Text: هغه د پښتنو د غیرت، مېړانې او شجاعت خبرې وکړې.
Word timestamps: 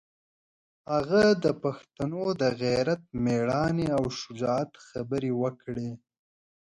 هغه 0.91 1.23
د 1.43 1.45
پښتنو 1.63 2.23
د 2.41 2.43
غیرت، 2.61 3.01
مېړانې 3.23 3.87
او 3.97 4.03
شجاعت 4.19 4.71
خبرې 4.87 5.31
وکړې. 5.41 5.91